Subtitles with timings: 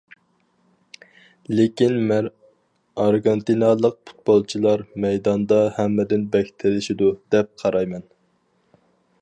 [1.57, 2.29] لېكىن مەن
[3.03, 8.09] ئارگېنتىنالىق پۇتبولچىلار مەيداندا ھەممىدىن بەك تېرىشىدۇ دەپ قارايمەن.